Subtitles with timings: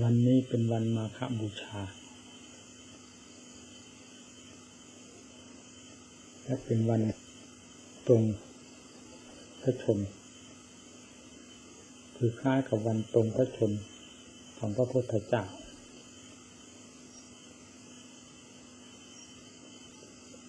[0.00, 1.80] วันนี้เป็นวันมาฆบูชา
[6.42, 7.00] และเป็นวัน
[8.06, 8.22] ตรง
[9.62, 9.98] พระชน
[12.16, 13.70] คือคล้ายกับวันตรงพระชน
[14.58, 15.44] ของพระพุทธเจ้า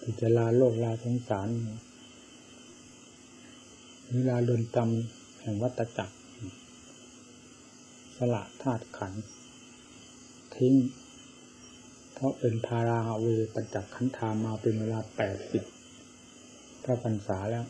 [0.00, 1.48] ที่จะลาโลกลาสงสาร
[4.12, 6.14] เวลาเดินตำแห่งวัตจักร
[8.16, 9.12] สละธาตุขัน
[10.56, 10.74] ทิ้ง
[12.12, 15.64] เพราะเป็นภาราเวปัญจขันธามาเป็นเวลาแปดสิบ
[16.84, 17.64] พระพรรษาแล้ว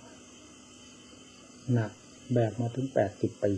[1.72, 1.90] หนัก
[2.32, 3.52] แบกมาถึงแปดสิบปี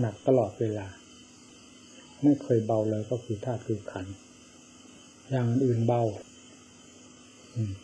[0.00, 0.86] หนักตลอดเวลา
[2.22, 4.06] ไม่เคยเบาเลยก็คือธาตุคือขัน
[5.30, 6.02] อย่างอื่นเบา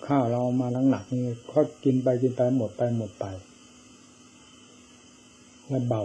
[0.06, 1.22] ข้าวเรามาลังหนักนี่
[1.52, 3.26] ก็กินไปกินไปหมดไปหมดไป
[5.68, 6.02] แล้วเบา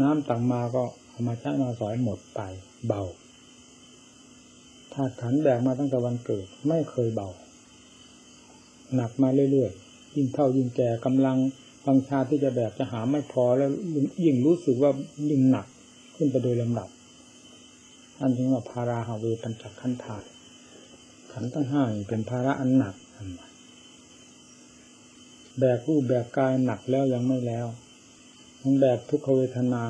[0.00, 2.40] น้ำต่างมาก็เอามาใช้มาสอยหมดไป
[2.86, 3.02] เบา
[4.92, 7.28] ธาตุขันแบกมาตั้งแต่วันเกิด ไม่เคยเบา
[8.94, 11.36] หนักมาเรื่อยๆ ยิ่งเท่ายิ่งแก่กำลัง
[11.86, 13.70] บังชาที่จะแบกจะหาไม่พอแล้ว
[14.24, 14.90] ยิ่งรู้สึกว่า
[15.30, 15.66] ยิ่งหนัก
[16.16, 16.88] ขึ้นไปโดยลำดับ
[18.20, 20.16] อันจึงว่าภาราหาเวปัญจขันธา
[21.32, 22.94] ขันธ์ทั้งห้าเป็นภาระอันหนัก
[25.58, 27.66] แบกรูปแบกกายหนักแล้วยังไม่แล้ว
[28.60, 29.82] ทั้งแบกทุกขเวทนา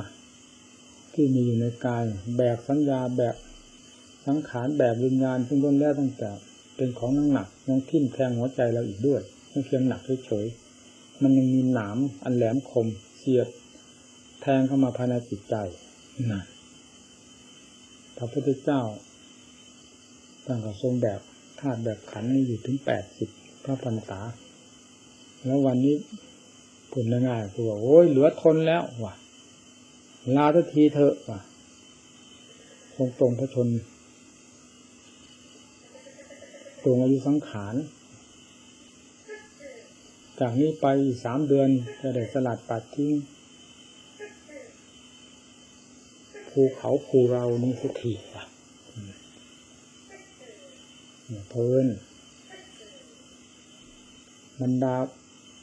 [1.15, 2.05] ที่มีอยู่ในกาย
[2.37, 3.37] แบกสัญญาแบก
[4.27, 6.31] สังขารแบกวิญญาณซึ่งล้นแล้วตั้งแต่
[6.77, 12.87] เป็นของหนักยังทิ่มแทงหัวใจเราอีกด้วยไม่เพียงหนักเฉยๆมันยังมีหนามอันแหลมคม
[13.19, 13.49] เสียด
[14.41, 15.55] แทงเข้ามาภายในจิตใจ
[16.33, 16.43] นะ
[18.17, 18.83] พระพุทธเจ้า
[20.47, 21.21] ตั้งแต่ทรงแบบ
[21.61, 23.29] ธาตุแบบขันนี่อยู่ถึงแปดสิบ
[23.65, 24.21] พระพรรษา
[25.45, 25.95] แล้ววันนี้
[26.93, 29.15] ผลง่ายๆคือว่าโอ้ยเหลือทนแล้วว่ะ
[30.37, 31.41] ลาทันทีเถอะว่ะ
[32.97, 33.69] ทรงตรงพระชน
[36.85, 37.75] ตรงอายุสังขาร
[40.41, 40.87] จากนี้ไป
[41.25, 41.69] สามเดือน
[42.01, 43.13] จะได้สลัดปัดทิ้ง
[46.51, 48.45] ภูเขาภูเรานี่สักทีว่ะ
[51.51, 51.87] เพลิน
[54.61, 54.95] บรรดา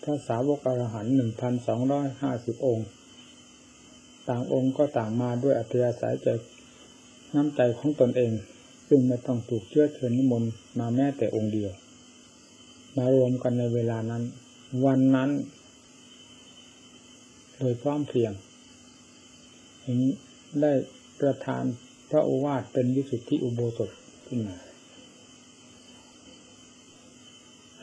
[0.08, 2.88] ระสาวกอรหันหนึ่งพันสองร้อยห้าสิบองค์
[4.30, 6.28] ต่างองค์ก็ต่างมาด้วยอัธยาศัยใจ
[7.36, 8.32] น้ำใจของตนเอง
[8.88, 11.72] ซึ่งไม่ต้องถูกเชื้อเชิญนิมนต์มาแม้แต่องค์เดียว
[12.98, 14.24] มารวมกันในเวลานั้น
[14.86, 15.30] วันนั้น
[17.58, 18.32] โดยพร้อมเพรียง
[20.62, 20.72] ได้
[21.20, 21.64] ประทาน
[22.10, 23.90] พระโอวาทเป็นวิสุทธิอุโบสถ
[24.28, 24.67] ขึ้นมา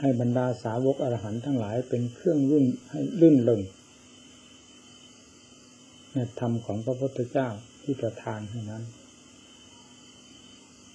[0.06, 3.60] ให้บรรดาสาวกอรหันต์ทั้งหลายเป็นเครื่องรุ่นให้ลื่นเริง
[6.12, 7.48] ในธรรมของพระพุทธเจ้า
[7.82, 8.82] ที่ประทานเท่านั้น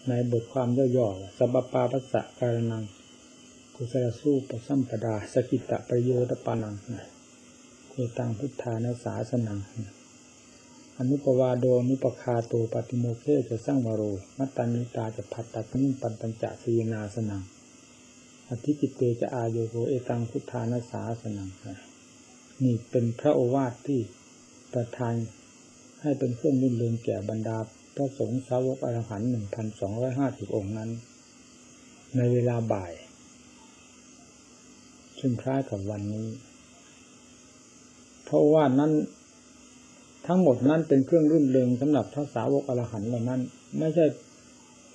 [0.08, 2.84] ในบทความย่อๆสัพปาปัสสะการนัง
[3.76, 6.76] กุศลสู้ปสัมปดาสกิตะประโยชน์ปานัง
[7.90, 9.60] เกตังพุทธานาสาสนัง
[10.98, 14.04] อนุปวาโดนุปคาโตปฏิโมเคจะสร้างวโร
[14.38, 17.44] มัตตานิตาจะพัตตานิปันตัญจะสีนาสนัง
[18.50, 21.50] อธิจิตเตจะอาโยโกเอตังพุทธานาสาสนัง
[22.64, 24.00] นี่เป็นพระโอวาทที่
[24.74, 25.14] ประทาน
[26.02, 27.58] ให้เป็นเครื่องรื่นเริงแก่บรรดา
[27.96, 30.90] พระสงฆ์สาวกอรหันต์หนึ่งพันสองร้อยห้าสิบองค์นั้น
[32.16, 32.94] ในเวลาบ่าย
[35.20, 36.28] ซึ่งคล้ายกับวันนี้
[38.26, 38.92] เพราะว่านั้น
[40.28, 43.42] ทั้งหมดนั้นเป็นเครื่องรื่นเริงสำหรับพระสาวกอรหันต์เหล่านั้น
[43.78, 44.06] ไม่ใช่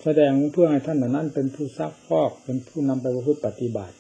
[0.07, 3.97] แสดงเพื่อให้ท่านเหล่านั้นเป็นผู้ซักฟอกเป็นผู้นำไปประพฤติปฏิบัติ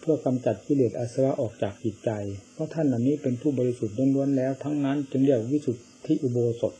[0.00, 2.10] เพื่อกำจัดกิเลสอาสวะออกจากจิตใจ
[2.52, 5.76] เพราะท่านเหล่านี้เป็นผู้บริสุทธิ์ล้วนๆแล้ว ทั้งนั้นจึงเรียกวิสุท
[6.06, 6.74] ธิอุโบสถ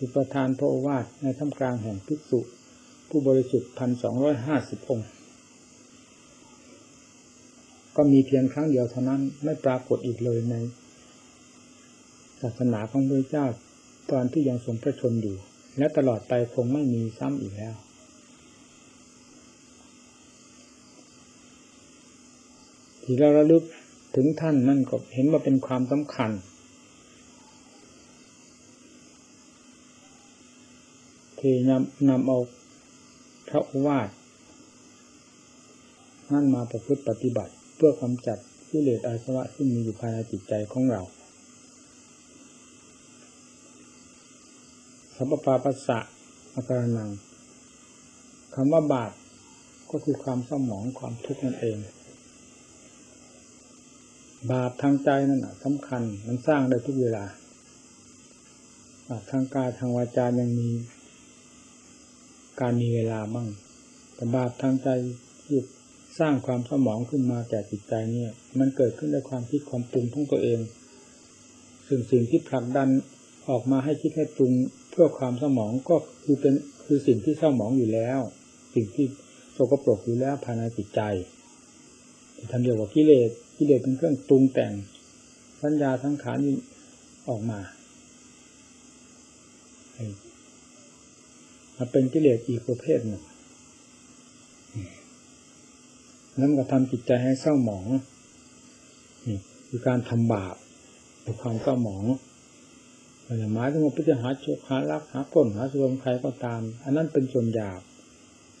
[0.00, 2.40] อุปทานพระโอวาทในท่ามกลางแห่งภิกษุ
[3.08, 5.08] ผู้บริสุทธิ์พันสองร้อยห้าสิบองค์
[7.96, 10.56] ก็มีเพียงครั้งเดียวเท่านั้นไม่ปรากฏอีกเลยใน
[12.40, 13.46] ศาสนาของพระเจ้า
[14.10, 15.36] ตอนที่ยังทรงพระชนอยู่
[15.78, 17.74] และตลอดไปคงไม่มีซ้ำอีกแล้ว
[23.02, 23.62] ที่เราระลึก
[24.14, 26.30] ถึงท่านนั่นก็เห็นว่าเป็นความสำคัญ
[31.38, 32.38] ที่นำนำเอา
[33.48, 34.08] พระวาท
[36.32, 38.38] นั่นมาประพฤติปฏิบัติ เพื่อความจัด
[38.70, 41.02] กิเลสอาสวะที่มีอยู่ภายในจิตใจของเรา
[45.16, 45.98] สัพปาปัสสะ
[46.54, 47.10] อาการนัง
[48.54, 49.12] คำว่าบาป
[49.90, 51.78] ก็คือความเศร้าหมองความทุกข์นั่นเอง
[54.52, 57.24] บาปทางใจนั่นสำคัญมันสร้างได้ทุกเวลา
[59.08, 60.68] บาปทางกายทางวาจายังมี
[62.60, 63.48] การมีเวลาบ้าง
[64.14, 64.88] แต่บาปทางใจ
[65.44, 65.58] ที่
[66.18, 70.60] สร้างความสมองขึ้นมาแก่จิตใจเนี่ย มันเกิดขึ้นด้วยความคิดความปรุงของตัวเอง
[71.86, 72.88] ซึ่งสิ่งที่ผลักดัน
[73.48, 74.52] ออกมาให้คิดให้ปรุง
[74.90, 76.54] เพื่อความสมองก็คือเป็น
[76.84, 78.20] คือสิ่งที่เศร้าหมองอยู่แล้ว
[78.74, 79.06] สิ่งที่
[79.52, 81.00] โสกปรกอยู่แล้วภายในจิตใจ
[82.52, 84.72] ทำเดียวกับกิเลสกิเลสเป็นเครื่องปรุงแต่ง
[85.62, 86.54] สัญญาทั้งขานี้
[87.28, 87.60] ออกมา
[91.76, 93.22] มาเป็นกิเลสอีกประเภทหนึ่ง
[96.40, 97.86] นั่นก็ทำจิตใจให้เศร้าหมอง
[99.26, 99.38] นี่
[99.68, 100.54] คือการทำบาป
[101.24, 102.04] ด้วยความเศร้าหมอง
[103.54, 107.80] หมายถึงว่าพิจารณาโชคหารักหาผลหาสุรมใครก็ตาม อันนั้นเป็นส่วนหยาบ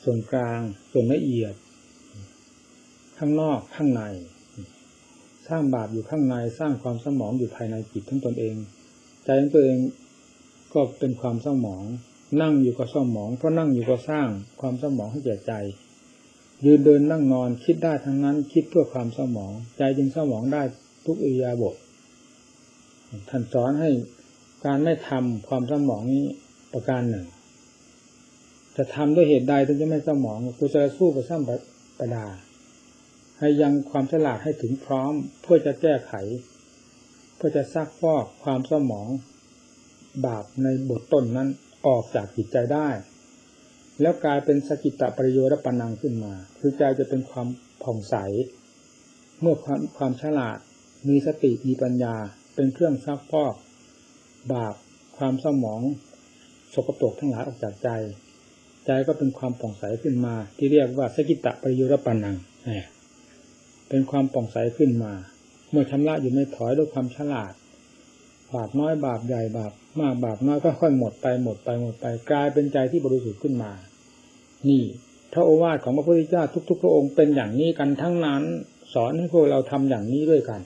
[0.04, 0.60] ส่วนกลาง
[0.92, 1.54] ส่วนละเอียด
[3.18, 4.02] ข้างนอกข้างใน
[5.48, 8.56] สร้างบาปอยู่ข้างในสร้างความสมองอยู่ภายในจิตทั้งตนเอง
[9.24, 9.78] ใจของตัวเอง
[10.74, 11.84] ก็เป็นความเศร้าหมอง
[12.42, 14.28] นั่งอยู่ก็เศร้าหมอง เพราะนั่งอยู่ก็สร้าง
[14.60, 15.52] ความเศร้าหมองให้แก่ใจ
[16.64, 20.62] ยืนเดินนั่งนอนคิดได้ทั้งนั้น คิดเพื่อความเศร้าหมอง ใจจึงเศร้าหมองได้
[21.06, 21.74] ทุกอิยาบถ
[23.28, 23.90] ท่านสอนให้
[24.64, 26.24] การไม่ทำความสมองนี้
[26.72, 27.26] ประการหนึ่ง
[28.76, 31.48] จะทำด้วยเหตุใดถึงจะไม่สมองกูจะสู้กับซ้ำ
[31.98, 32.26] ประดา
[33.38, 35.12] ให้ยังความฉลาดให้ถึงพร้อม
[35.42, 36.12] เพื่อจะแก้ไข
[37.36, 39.08] เพื่อจะซักฟอกความสมอง
[40.26, 41.48] บาปในบทต้นนั้น
[41.86, 42.88] ออกจากจิตใจได้
[44.00, 47.46] แล้วกลายเป็นสกิตะประโยชน์ปนังขึ้นมา คือใจจะเป็นความ
[47.82, 48.16] ผ่องใส
[49.40, 50.58] เมื่อความความฉลาด
[51.08, 52.14] มีสติมีปัญญา
[52.54, 53.54] เป็นเครื่องซักฟอก
[54.52, 54.74] บาป
[55.16, 55.80] ความเศร้าหมอง
[56.74, 57.88] สกปรกทั้งหลายออกจากใจ
[58.86, 62.36] ใจก็เป็นความป่องใสขึ้นมา ที่เรียกว่าสกิตะปริยุรปันัง
[63.88, 65.12] เป็นความป่องใสขึ้นมา
[65.70, 67.52] เมื่อชำระอยู่ไม่ถอยด้วยความฉลาด
[68.54, 73.72] บาปน้อยบาปใหญ่บาปมากบาปน้อยก็ค่อยหมดไปหมดไปหมดไปกลายเป็นใจที่บริสุทธิ์ขึ้นมา
[74.68, 74.82] นี่
[75.32, 78.42] พระโอวาทของพระพุทธเจ้าทุก ๆ พระองค์เป็นอย่างนี้กันทั้งนั้น
[78.94, 80.60] สอนให้พวกเราทำอย่างนี้ด้วยกัน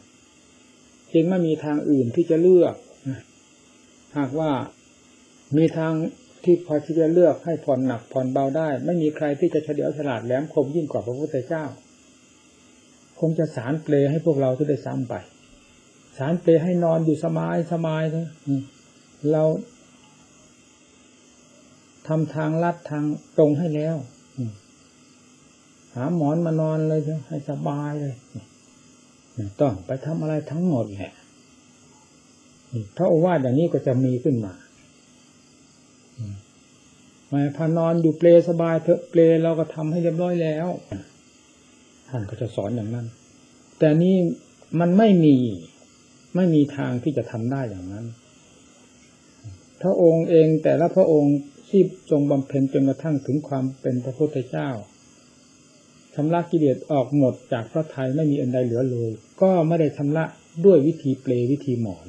[1.13, 2.75] จึงไม่มีทางอื่นที่จะเลือก
[4.17, 4.51] หากว่า
[5.57, 5.93] มีทาง
[6.45, 11.65] ที่พอที่จะเลือกให้ผ่อนหนักผ่อนเบาได้ ไม่มีใครที่จะเฉลียวฉลาดแหลมคมยิ่งกว่าพระพุทธเจ้า
[13.21, 15.15] คงจะสารเปลให้พวกเราจะได้ซ้ำไป
[16.19, 18.29] สารเปลให้นอนอยู่สบายสบายนะ
[19.33, 19.45] เรา
[22.09, 23.05] ทำทางลัดทาง
[23.39, 23.97] ตรงให้แล้ว
[25.95, 28.15] หาหมอนมานอนเลยให้สบายเลย
[29.61, 31.13] ต้องไปทำอะไรทั้งหมดแหละ
[32.97, 34.55] พระโอวาทอย่างนี้ก็จะมีขึ้นมา
[37.33, 40.69] มาพานอนอยู่เปลสบายเถอะเปลเราก็ทำให้เรียบร้อยแล้ว
[42.09, 43.07] ท่านก็จะสอนอย่างนั้น
[43.79, 44.17] แต่นี่
[44.81, 45.37] มันไม่มี
[46.37, 48.07] ไม่มีทางที่จะทำได้อย่างนั้น
[49.83, 51.37] พระองค์เองแต่ละพระองค์
[51.69, 54.71] ที่ทรงบำเพ็ญจนกระทั่งถึงความเป็นพระพุทธเจ้า
[56.15, 59.11] ชำระกิเลสออกหมดจากพระทัยไม่มีอันใดเหลือเลย
[59.43, 60.25] ก็ไม่ได้ชำระ
[60.65, 62.09] ด้วยวิธีเปลวิธีหมอน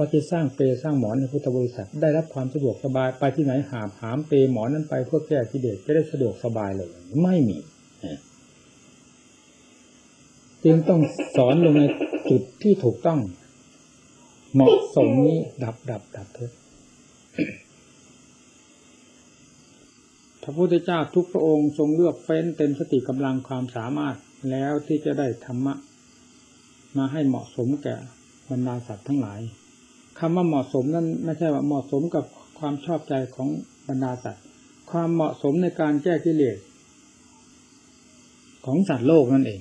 [0.00, 6.88] อจะสร้างเปสร้างหมอนในพุทธบริษัทได้รับความสะดวกสบายไปที่ไหนหาหามเปหมอนนั้นไปเพื่อแก้กิเลสจะได้สะดวกสบายเลย
[7.22, 7.58] ไม่มี
[10.64, 11.00] จึงต้อง
[11.36, 11.84] สอนลงใน
[12.30, 13.20] จุดที่ถูกต้อง
[14.54, 16.50] เหมาะสมนี้ดับดับดับเถิด
[20.42, 24.16] พระพุทธเจ้าทุกพระองค์ทรงเลือกเฟ้นเต็มสติกำลังความสามารถ
[24.50, 25.74] แล้วที่จะได้ธรรมะ
[26.96, 27.96] มาให้เหมาะสมแก่
[28.50, 29.40] บรรดาสัตว์ทั้งหลาย
[30.18, 32.24] คำว่าเหมาะสมนั้นไม่ใช่ว่าเหมาะสมกับ
[32.58, 33.48] ความชอบใจของ
[33.88, 34.44] บรรดาสัตว์
[34.90, 36.56] ความเหมาะสมในการแก้กิเลส
[38.66, 39.60] ของสัตว์โลกนั่นเอง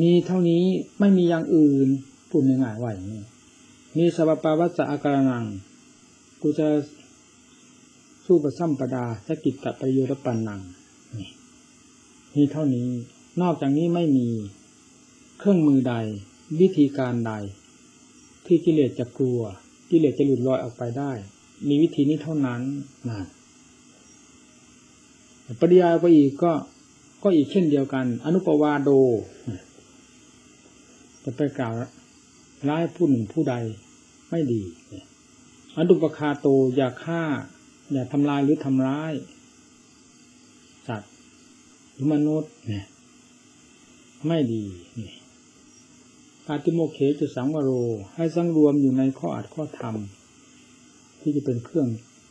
[0.00, 0.64] มีเท่านี้
[1.00, 1.88] ไม่มีอย่างอื่น
[2.30, 3.22] พูดง่ายๆว่าอย่างนี้
[3.96, 5.44] มีสัพปาวัสสะอาการนัง
[6.42, 6.68] กูจะ
[8.26, 10.60] สู้ประซ้ำประดาสกิจตะประโยชน์ปันนัง
[12.36, 12.88] มีเท่านี้
[13.40, 14.28] นอกจากนี้ไม่มี
[15.38, 15.94] เครื่องมือใด
[16.60, 17.32] วิธีการใด
[18.46, 19.40] ที่กิเลสจะกลัว
[19.90, 21.12] กิเลสจะหลุดลอยออกไปได้
[21.68, 22.60] มีวิธีนี้เท่านั้น
[23.08, 23.20] นะ
[25.60, 26.52] ปริยายไปอีกก็
[27.22, 28.90] ก็อีกเช่นเดียวกัน อนุปวาโด
[31.24, 31.74] จะไปกล่าว
[32.68, 33.54] ร้ายผู้หนึ่งผู้ใด
[34.30, 34.62] ไม่ดี
[35.78, 36.46] อนุปคาโต
[36.76, 37.22] อย่าฆ่า
[37.92, 39.12] อย่าทำลายหรือทำร้าย
[40.88, 41.12] สัตว์
[41.92, 42.86] หรือมนุษย์เนี่ย
[44.28, 44.64] ไม่ดี
[44.98, 45.12] นี่
[46.48, 47.70] อาติโมเขจะสังวโร
[48.16, 49.96] ให้สังรวมอยู่ในข้ออัดข้อธรรม
[51.20, 51.88] ที่จะเป็นเครื่อง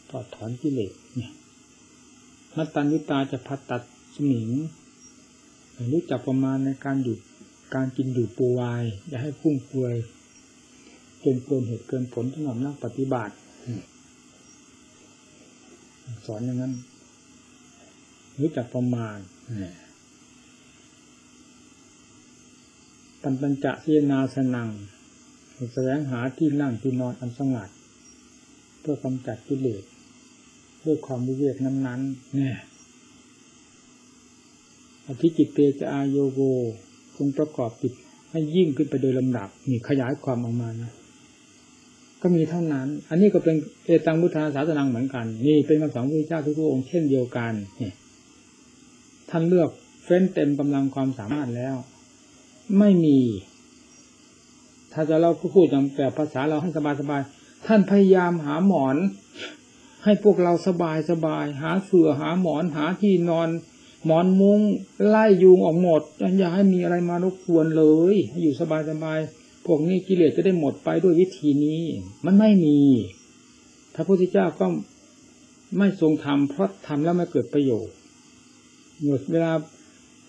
[0.10, 1.32] ถอดถอนกิเลสเนี่ย
[2.56, 3.82] นัตตัญญุตาจะพัดตัด
[4.15, 4.50] สมิง
[5.94, 7.20] รู้จักประมาณในการหยุด
[7.75, 9.96] การกินอยู่ปูวาย อย่าให้ฟุ่มเฟือย
[11.24, 13.34] จนเกินเหตุเกินผลสำหรับนักปฏิบัติ
[16.25, 16.74] สอนอย่างนั้น
[18.39, 19.18] รู้จักประมาณ
[23.23, 24.69] ปัญปัญจะเสนาสนัง
[25.73, 27.69] แสวงหาที่นั่งที่นอนอันสงัด
[28.79, 29.83] เพื่อกำจัดกิเลส
[30.83, 32.57] ด้วยความวิเวกนั้นๆเนี่ย
[35.05, 36.39] อธิจิตเตจะอายโยโก
[37.15, 37.93] คงประกอบจิต
[38.31, 40.91] ให้ยิ่งขึ้นไปโดยลำดับนี่ขยายความออกมานะ
[42.21, 47.93] ก็มีเท่านั้น อันนี้ก็เป็นเอตังพุทธาศาสนังเหมือนกัน นี่เป็นคำสอนพระเจ้าทุกพระองค์เช่นเดียวกันเนี่ย
[49.29, 49.69] ท่านเลือก
[50.03, 51.75] เฟ้นเต็มกำลังความสามารถแล้ว
[52.79, 53.19] ไม่มี
[54.93, 57.21] ถ้าจะเราพูดอย่างแบบภาษาเราให้สบายสบาย
[57.65, 58.95] ท่านพยายามหาหมอน
[60.03, 63.49] ให้พวกเราสบายสบายหาเสื่อหาหมอนหาที่นอน
[64.05, 64.61] หมอนมุง้ง
[65.07, 66.01] ไล่ยุงออกหมด
[66.37, 69.19] อย่าให้มีอะไรมารบกวนเลยให้อยู่สบายสบาย
[69.65, 71.81] พวกนี้กิเลสจะได้หมดไปด้วยวิธีนี้
[72.25, 72.79] มันไม่มี
[73.95, 74.65] พระพุทธเจ้าก็
[75.77, 77.95] ไม่ทรงทำเพราะทำแล้วไม่เกิดประโยชน์
[79.03, 79.51] หมดเวลา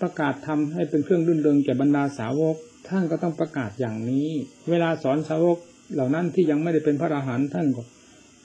[0.03, 2.57] ประกาศทำให้เป็นเครื่องรื่นเริงแก่บรรดาสาวก
[2.89, 4.29] ท่านก็ต้องประกาศอย่างนี้
[4.71, 5.59] เวลาสอนสาวก
[5.95, 7.83] เหล่านั้นที่ยังไม่ได้เป็นพระอรหันต์ท่านก็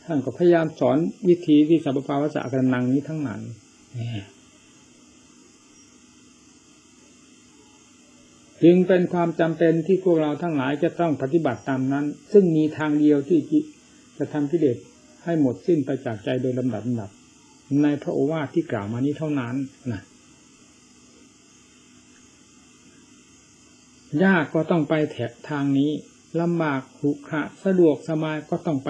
[0.05, 0.97] ท่านก็พยายามสอน
[1.29, 3.41] วิธีที่สัพพาวสะกันนังนี้ทั้งนั้น
[8.63, 13.39] จึงเป็นความจำเป็นที่พวกเราทั้งหลายจะต้องปฏิบัติตามนั้น ซึ่งมีทางเดียวที่
[14.17, 14.77] จะทำกิเลส
[15.23, 17.11] ให้หมดสิ้นไปจากใจโดยลำดับลำดับ
[17.83, 19.55] ในพระโอวาทที่กล่าวมานี้เท่านั้น
[19.91, 20.01] นะ
[24.23, 25.91] ยากก็ต้องไปแถบทางนี้
[26.41, 28.89] ลำบากขุขะสะดวกสบายก็ต้องไป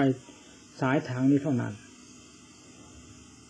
[0.80, 1.74] สายทางนี้เท่านั้น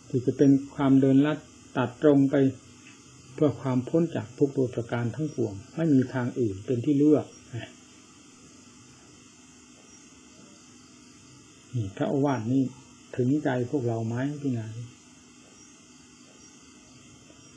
[0.08, 1.38] ที่จะเป็นความเดินลัด
[1.76, 2.34] ตัดตรงไป
[3.34, 7.26] เพื่อความพ้นจากทุกโดยประการทั้งปวง ไม่มีทางอื่นเป็นที่เลือก
[11.74, 12.62] นี่พระอวาทนี่
[13.16, 14.72] ถึงใจพวกเราไหมพี่นาย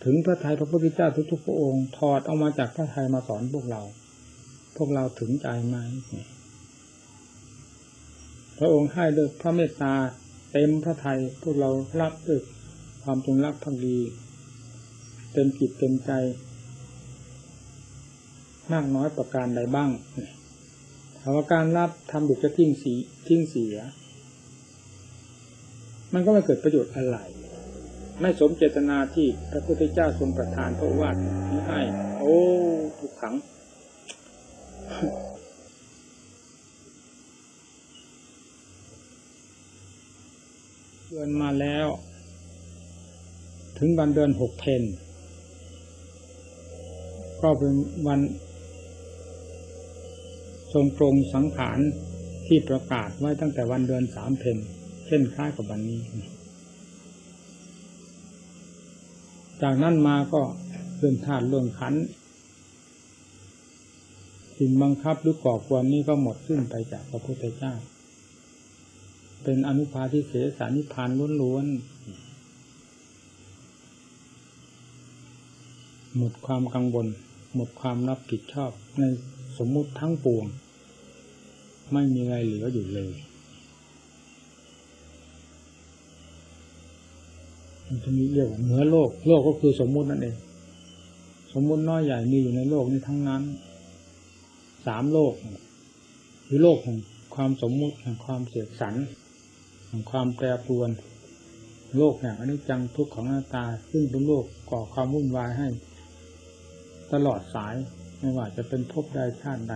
[0.03, 3.81] ถึงพระไทยพระพุทธเจ้าทุกๆพระองค์ถอดออกมาจากพระไทยมาสอนพวกเรา
[4.77, 5.77] พวกเราถึงใจไหม
[8.57, 9.93] พระองค์ให้ด้วยพระเมตตา
[10.51, 11.69] เต็มพระไทยพวกเรา
[12.01, 12.39] รับด้วย
[13.03, 13.97] ความจงรักภักดี
[15.33, 16.11] เต็มจิตเต็มใจ
[18.73, 19.89] มากน้อยประการใดบ้าง
[21.19, 22.93] ถามว่าการรับทำดุจะทิ้งสี
[23.27, 23.75] ทิ้งเสีย
[26.13, 27.17] มันก็ไม่เกิดประโยชน์อะไร
[28.21, 31.81] ไม่สมเจตนาที่พระพุทธเจ้าทรงประทานพระวาทนี้ให้
[32.19, 32.37] โอ้
[32.99, 33.35] ทุกขัง
[41.07, 41.87] เดือนมาแล้ว
[43.77, 44.83] ถึงวันเดือนหกเพน
[47.41, 47.73] ก็เป็น
[48.07, 48.19] วัน
[50.73, 51.79] ทรงตรงสังขาร
[52.47, 54.57] ที่ประกาศไว้ตั้งแต่วันเดือนสามเพน
[55.07, 56.01] เช่นคล้ายกับวันนี้
[59.61, 60.41] จากนั้นมาก็
[60.97, 61.93] เรื่องธาตุเรื่องขัน
[64.57, 67.73] สิ่งบังคับหรือก่อกวนนี้ก็หมดสิ้นไปจากพระพุทธเจ้า
[69.43, 71.09] เป็นอนุภาทิเสสานิพาน
[71.41, 72.01] ล้วนๆ
[76.17, 77.07] หมดความกังวล
[77.55, 79.03] หมดความรับผิดชอบใน
[79.57, 80.45] สมมุติทั้งปวง
[81.93, 83.13] ไม่มีอะไรเหลืออยู่เลย
[87.93, 90.35] มันจะมีเรียกว่าเหนือโลก โลกก็คือสมมุตินั่นเอง
[91.53, 93.43] สมมุติน้อยใหญ่มีอยู่ในโลกนี้ทั้งนั้น
[94.87, 95.33] สามโลก
[96.45, 96.97] คือโลกของ
[97.35, 98.95] ความสมมุติแห่งความเสียสัน
[99.87, 100.89] แห่งความแปรปรวน
[101.97, 105.67] โลกแห่งอนิจจังทุกข์ของหน้าตา ซึ่งเป็นโลกก่อความวุ่นวายให้
[107.13, 107.75] ตลอดสาย
[108.19, 109.73] ไม่ว่าจะเป็นภพใดชาติใด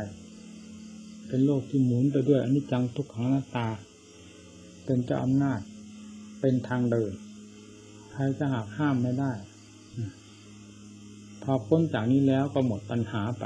[1.27, 3.67] เป็นโลกที่หมุนไปด้วยอนิจจังทุกขังหน้าตา
[4.85, 5.59] เป็นเจ้าอำนาจ
[6.39, 7.13] เป็นทางเดิน
[8.17, 9.31] ใครจะหักห้ามไม่ได้
[11.43, 13.45] พอพ้นจากนี้แล้วก็หมดปัญหาไป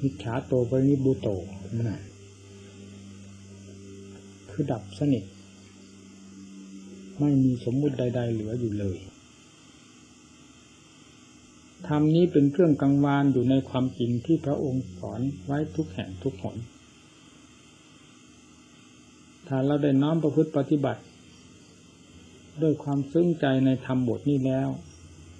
[0.00, 1.28] มิจฉาโตไปนิบุโต
[1.74, 2.00] นั่น
[4.50, 5.24] คือดับสนิท
[7.20, 8.98] ไม่มีสมมุติใด ๆ เหลืออยู่เลย
[11.86, 16.56] ธรรมนี้เป็นเครื่องกังวานอยู่ในความจริงที่พระองค์สอนไว้ทุกแห่งทุกหน
[19.46, 21.02] ถ้าเราได้น้อมประพฤติปฏิบัติ
[22.62, 24.68] ด้วยความซึ้งใจในธรรมบทนี้แล้ว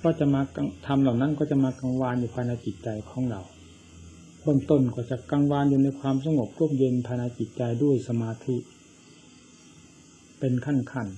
[0.03, 0.43] ก็จะมา
[0.87, 3.41] ทำเหล่านั้นก็จะมากังวานอยู่ภายในจิตใจของเรา
[4.43, 8.57] เบื้องต้นก็จะกังวานอยู่ในความสงบร่มเย็นภายในจิตใจด้วยสมาธิ
[10.39, 11.09] เป็นขั้นขั้น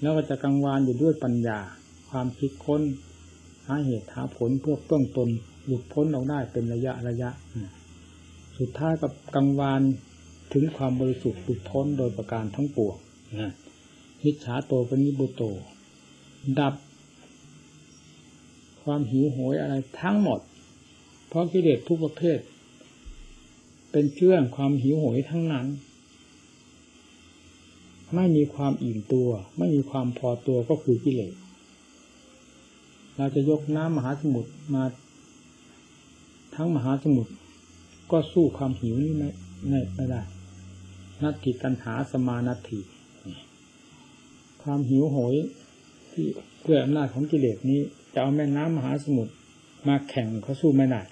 [0.00, 1.58] แล้วก็จะกังวานอยู่ด้วยปัญญา
[2.10, 2.82] ความคิดค้น
[3.66, 5.28] หาเหตุหาผลเพื่อเบื้องตน
[5.66, 7.30] หลุดพ้นออกได้เป็นระยะระยะ
[8.58, 9.80] สุดท้ายกับกังวาน
[10.52, 12.96] ถึงความบริสุทธิ์หลุดพ้นโดยประการทั้งปวง
[13.40, 13.52] นะ
[14.24, 15.42] นิจฉาโตปนิบุโต
[16.58, 16.74] ดับ
[18.82, 20.40] ความหิวโหยอะไรทั้งหมด
[21.28, 22.38] เพราะกิเลสทุกประเภท
[23.90, 25.66] เป็นเชื่องความหิวโหยทั้งนั้น
[28.14, 29.28] ไม่มีความอิ่มตัว
[29.58, 31.34] ไม่มีความพอตัวก็คือกิเลส
[33.16, 34.84] เราจะยกน้ำมหาสมุทรมา
[36.54, 37.32] ทั้งมหาสมุทร
[38.10, 39.28] ก็สู้ความหิวนี่ไม่
[39.68, 40.22] ไม่ไมได้
[41.22, 42.80] นัตถิกันหาสมานัตถิ
[44.64, 45.34] ความหิวโหย
[46.12, 46.26] ที่
[46.62, 47.80] เพื่ออำนาจของกิเลสนี้
[48.12, 49.32] จะเอาแม่น้ำมหาสมุทร
[49.88, 51.02] มาแข่งเขาสู้ไม่ได้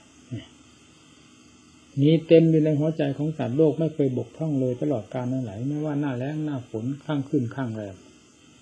[2.02, 7.96] นี้เต็มอยู่ในหัวใจของสัตว์โลกไม่เคยบกพร่องเลยตลอดกาลนั่นไหลไม่ว่าหน้าแล้งหน้าฝนข้างขึ้นข้างแรม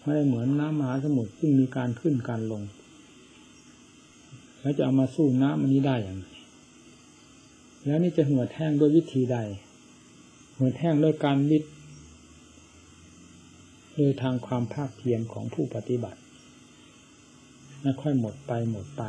[0.03, 2.63] ไม่ได้เหมือนน้ำมหาสมุทรซึ่งมีการขึ้นการลง
[4.61, 6.25] แล้วจะเอามาสู้น้ำอันนี้ได้อย่างไร
[7.85, 9.39] แล้วนี่จะหัวแท่งด้วยวิธีใด
[10.59, 11.65] หัวแท่งด้วยการวิท
[14.01, 16.19] ย์โดยทางความภาคเพียรของผู้ปฏิบัติ
[17.83, 19.03] ไม่ค่อยหมดไปหมดไป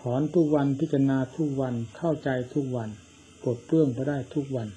[0.00, 2.88] ถอนทุกวันพิจารณาทุกวันเข้าใจทุกวัน
[3.42, 4.68] ปลดเปลื้องไปได้ทุกวัน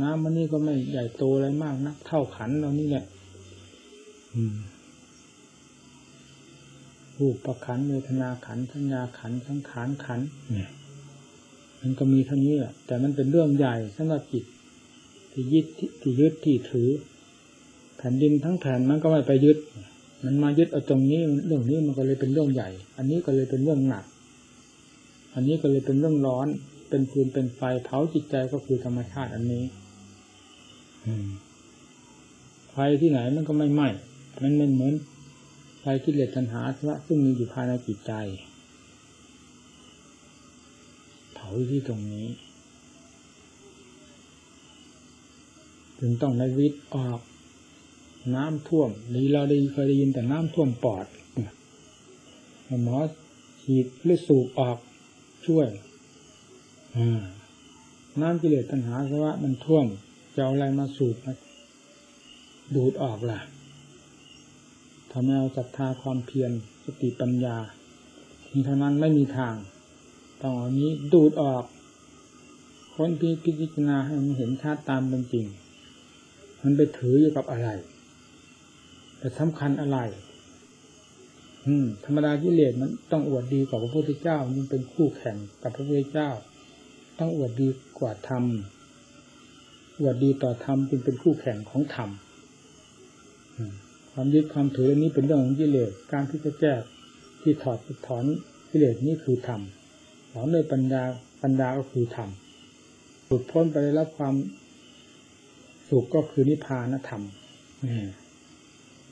[0.00, 3.04] น้ำมันนี่ก็ไม่ใหญ่โตอะไรมากนะเท่าขันเรานี่แหละ
[7.18, 10.20] รูปประขันเวทนาขันสัญญาขันสังขารขัน
[10.52, 10.70] เนี่ย
[11.80, 14.44] มันก็มีเท่านี้แหละแต่มันเป็นเรื่องใหญ่สำหรับจิต
[15.32, 15.66] ที่ยึด
[16.00, 16.90] ที่ยึดที่ถือ
[18.02, 19.56] แผ่นดินทั้งแผ่นมันก็ไม่ไปยึด
[20.24, 24.04] มันมายึดเอาตรงนี้เรื่องนี้มันก็เลยเป็นเรื่องใหญ่ อันนี้ก็เลยเป็นเรื่องหนัก
[25.34, 26.46] อันนี้ก็เลยเป็นเรื่องร้อน
[26.88, 29.64] เป็นฟืนเป็นไฟเผาจิตใจก็คือธรรมชาติอันนี้
[32.70, 33.88] ไฟที่ไหนมันก็ไม่ไหม้
[34.42, 34.94] มันไม่เหมือน
[35.80, 36.62] ไฟกิเลสตัณหา
[37.06, 38.12] ซึ่งมีอยู่ภายในจิตใจ
[41.34, 42.26] เผาที่ตรงนี้
[45.98, 47.20] จึงต้องได้วิทย์ออก
[48.34, 51.06] น้ำท่วมนี่เราได้เคยได้ยินแต่น้ำท่วมปอด
[52.82, 52.98] หมอ
[53.62, 54.78] ฉีดหรือสูบออก
[55.46, 55.68] ช่วย
[58.20, 59.86] น้ำกิเลสตัณหาเพราะว่ามันท่วม
[60.34, 61.32] จะเอาอะไรมาสูบมา
[62.74, 63.40] ดูดออกล่ะ
[65.10, 66.50] ทำให้เอาศรัทธาความเพียร
[66.84, 67.56] สติปัญญา
[68.48, 69.54] ทีเท่านั้นไม่มีทาง
[70.40, 71.64] ต้องเอานี้ดูดออก
[72.94, 75.46] คนพิจารณาให้มันเห็นชาติตามเป็นจริง
[76.62, 77.68] มันไปถืออยู่กับอะไร
[79.20, 79.98] แต่สำคัญอะไร
[81.66, 86.30] อืม ธรรมดากิเลสมันต้องอวดดีกว่าพระพุทธเจ้ามันเป็นคู่แข่งกับพระพุทธเจ้า
[87.18, 88.44] ต้องอวดดีกว่าธรรม
[90.00, 92.10] อวดดีต่อธรรมจึงเป็นคู่แข่งของธรรม
[94.10, 96.74] ความยึดความถือเรื่องนี้เป็นเรื่องของกิเลสการที่จะแก้
[97.42, 98.24] ที่ถอดถอน
[98.70, 99.60] กิเลสนี้คือธรรม
[100.32, 101.02] ถอนด้วยปัญญา
[101.42, 102.28] ปัญญาก็คือธรรม
[103.26, 104.34] หลุดพ้นไปได้รับความ
[105.88, 107.22] สุขก็คือนิพพานธรรม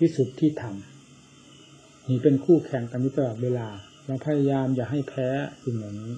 [0.01, 0.75] วิสุทธิธรรม
[2.09, 3.69] นี่เป็นคู่แข่งกันตลอดเวลา
[4.07, 5.29] เราพยายามอย่าให้แพ้
[5.65, 6.13] สิ่งเหล่านี้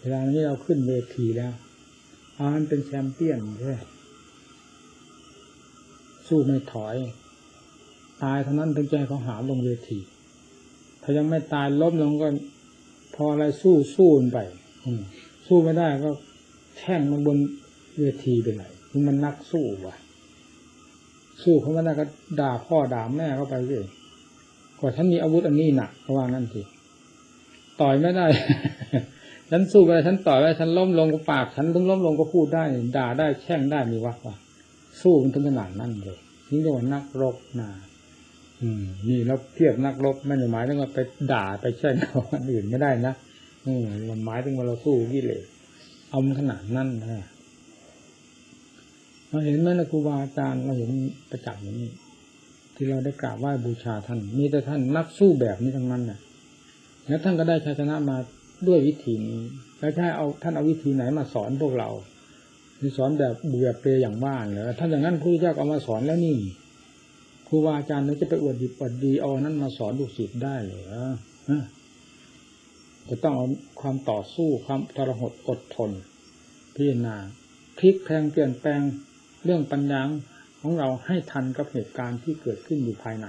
[0.00, 1.52] เวลานี้เราขึ้นเวทีแล้ว
[2.38, 3.76] อาันเป็นแชมเปี้ยนใช่
[6.28, 6.96] สู้ไม่ถอย
[8.22, 9.98] ตายเท่านั้นถึงใจเขาหาลงเวที
[11.02, 12.28] ถ้ายังไม่ตายล้มลงก็
[13.14, 14.38] พออะไรสู้สู้ไป
[15.46, 16.10] สู้ไม่ได้ก็
[16.78, 17.38] แท่งมันบน
[17.98, 18.64] เวทีไปไหน
[19.08, 19.96] มันนักสู้ว่ะ
[21.42, 22.04] สู้เขาไม่ได้ก็
[22.40, 23.84] ด่าพ่อด่าแม่เข้าไปเลย
[24.78, 26.62] ก็ฉันมีอาวุธอันนี้หนักเพราะว่านั่นสิ
[27.80, 28.26] ต่อยไม่ได้
[29.50, 32.64] ฉันสู้ไปฉันต่อยไปฉันล้มลงก็ปาก ฉันถึงล้มลงก็พูดได้
[32.96, 34.36] ด่าได้แช่งได้มีวักว่า
[35.00, 36.18] สู้มันถึงขนาดนั้นเลย
[36.50, 37.68] นี่เรียกว่านักรบนะ
[38.62, 40.98] อืม นี่เราเทียบนักรบไม่หมายถึงว่าไป
[41.32, 43.14] ด่าไปแช่งเขาคนอื่นไม่ได้นะ
[43.66, 43.82] อืม
[44.26, 45.44] หมายถึงว่าเราสู้กิเลส
[46.10, 47.26] เอามันขนาดนั้นนะ
[49.36, 50.90] เราเห็นไหมนะครูบาอาจารย์เราเห็น
[51.30, 51.90] ประจักษ์อย่างนี้
[52.74, 56.18] ที่เราได้กราบไหว้บูชาท่าน มีแต่ท่านนักสู้แบบนี้ทั้งนั้นนะ
[57.06, 58.16] แล้วท่านก็ได้ชัยชนะมา
[58.66, 59.42] ด้วยวิธีนี้
[59.78, 61.90] แล้วถ้าเอาท่านเอาวิธีไหนมาสอนพวกเรา
[62.78, 66.38] คือสอนแบบเบื่อเปรยอย่างว่านเหรอถ้านอย่างนั้นพระเจ้าเอามาสอนแล้วนี่
[67.48, 70.82] ครูบาอาจารย์นี่จะไปอวดดีอวดดีเอานั้นมาสอนลูกศิษย์ได้เหรอ
[73.08, 73.46] จะต้องเอา
[73.80, 75.90] ความต่อสู้ความทรหดอดทน
[76.74, 77.16] พิจารณา
[77.78, 78.80] พลิกแพงเปลี่ยนแปลง
[79.46, 80.02] เรื่องปัญญา
[80.60, 83.26] ของเราให้ทันกับเหตุการณ์ที่เกิดขึ้นอยู่ภายใน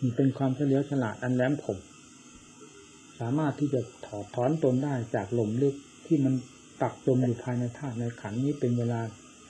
[0.00, 1.78] นี่เป็นความเฉลียวฉลาดอันแหลมคม
[3.20, 5.74] สามารถที่จะถอดถอนตนได้จากลมลึก
[6.06, 6.34] ที่มัน
[6.82, 9.00] ตักจมอยู่ภายในธาตุในขันนี้เป็นเวลา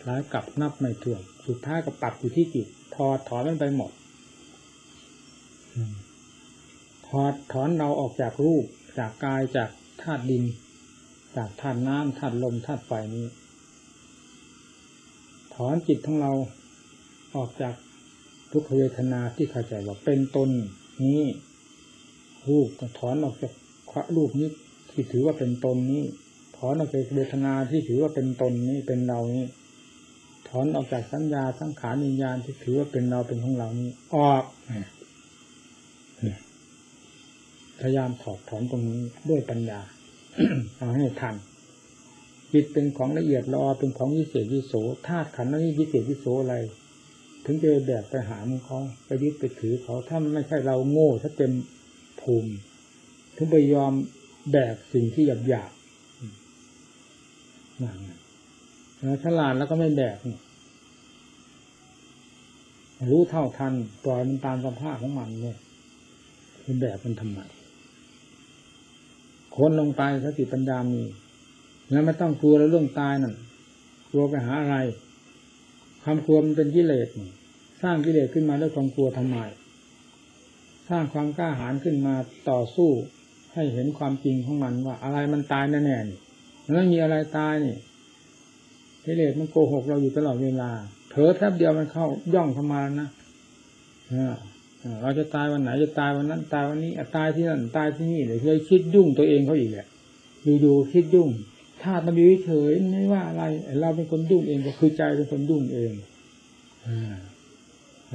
[0.04, 3.90] หลายกับนับไม่ถ้วนสุดท้ายก็ปักอยู่ที่จิตถอดถอนมันไปหมด
[7.08, 8.64] ถอดถอนเราออกจากรูป
[8.98, 9.70] จากกายจาก
[10.02, 10.44] ธาตุดิน
[11.36, 13.26] จากธาตุน้ำธาตุลมธาตุไฟนี้
[15.66, 16.32] อนจิตของเรา
[17.36, 17.74] ออกจาก
[18.50, 20.50] ทุกขเวทนาที่เข้าใจว่าเป็นตน
[21.04, 21.22] นี้
[22.48, 23.52] รูปก็ถอนออกจาก
[24.16, 24.48] รูปนี้
[24.90, 26.02] ที่ถือว่าเป็นตนนี้
[26.56, 29.44] ถอนออกจากเวทนาที่ถือว่าเป็นตนนี้เป็นเรานี้
[30.48, 34.44] ถอนออกจากสัญญาสังขารวิญญาณที่ถือว่าเป็นเราเป็นของเรานี้ ออก
[37.80, 39.80] พยายามถอดถอนตรงนี้ด้วยปัญญา
[40.76, 41.34] เอาให้ทัน
[42.52, 44.74] จิตเป็นของละเอียดรอเป็นของวิเศษวิโส
[45.06, 46.56] ธาตุขันธ์นี้วิเศษวิโสอะไร
[47.44, 51.52] ถึงจะแบกไปหามเขาไปยึดไปถือเขาถ้าไม่ใช่เราโง่ถ้าเต็ม
[52.20, 52.52] ภูมิ
[53.36, 53.92] ถึงไปยอม
[54.52, 55.72] แบกสิ่งที่หยาบหยาบ
[57.82, 57.98] นั่น
[58.98, 60.16] แล้วฉลาดแล้วก็ไม่แบก
[63.10, 63.72] รู้เท่าทัน
[64.04, 65.58] ปล่อยมันตามสภาพของมันเนี่ย
[66.64, 67.40] มันแบกมันทำไม
[69.56, 71.02] ค้นลงไปสติปัญญามี
[71.90, 73.34] แล้วไม่ต้องกลัวแล้วเรื่องตายนั่น
[74.10, 74.76] กลัวไปหาอะไร
[76.02, 77.08] ความกลัวมันเป็นกิเลส
[77.82, 79.36] สร้างกิเลสขึ้นมาด้วยความกลัวทำไม
[80.88, 82.14] สร้างความกล้าหาญขึ้นมา
[82.50, 82.90] ต่อสู้
[83.54, 86.18] ให้เห็นความจริงของมันว่า อะไรมันตายแน่ๆนี่
[86.64, 87.76] มันไม่มีอะไรตายนี่
[89.04, 90.70] กิเลสมันโกหกเราอยู่ตลอดเวลา
[91.10, 93.08] เผลอแทบเดียวมันเข้าย่องเข้ามานะ
[95.02, 99.86] เราจะตายวันไหนจะตายวันนั้น ตายวันนี้ตายที่นั่นตายที่นี่เดี๋ยวเคยคิดยุ่งตัวเองเขาอีกแหละ
[100.60, 101.28] อยู่ๆคิดยุ่ง
[101.82, 103.44] ธาตุมันอยู่เฉยไม่ว่าอะไร
[103.80, 105.92] เราเป็นคนยุ่งเองก็คือใจเป็นคนยุ่งเอง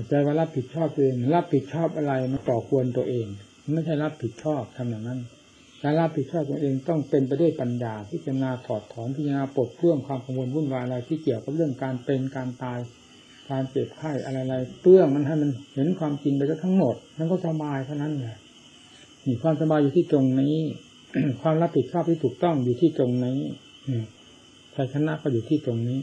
[0.09, 3.27] ใจว่ารับผิดชอบตัวเอง รับผิดชอบอะไรมันต่อควรตัวเอง
[3.73, 5.19] ไม่ใช่รับผิดชอบทำอย่างนั้น
[5.83, 12.79] การรับผิดชอบตัวเองต้องเป็นไปด้วยปัญญาพิจารณาถอดถอนพิจารณาปลดเครื่องความกังวลวุ่นวายอะไรที่เกี่ยวกับเรื่องการเป็นการตาย
[13.49, 18.37] การเจ็บไข้อะไรๆเปื้องมันให้มันเห็นความจริงไปทั้งหมดมันก็สบายเท่านั้นแหละ
[19.25, 20.55] นี่ความสบายอยู่ที่ตรงนี้
[21.41, 23.39] ความรับผิดชอบที่ถูกต้องอยู่ที่ตรงนี้
[24.75, 25.99] ชัยชนะก็อยู่ที่ตรงนี้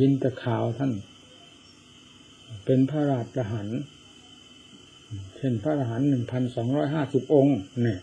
[0.00, 0.92] ยินแต่ข่าวท่าน
[2.64, 3.68] เป็นพระราชหัน
[5.36, 8.00] เช่นพระอรหันต์หนึ่งพันสองร้อยห้าสิบองค์เนี่ย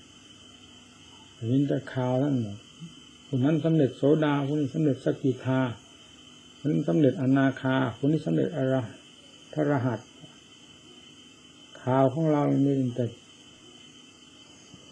[1.51, 2.35] ยินแต่ข่าวท่าน
[3.27, 5.61] คนนั้นสำเร็จโสดาคนนี้สำเร็จสกิทา
[6.59, 8.73] คนนี้สำเร็จอนาคาคนนี้สำเร็จอร
[9.53, 9.99] พระรหัส
[11.85, 13.05] ข่าวของเรามีแต่